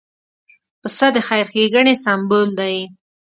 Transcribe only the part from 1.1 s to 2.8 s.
د خیر ښېګڼې سمبول دی.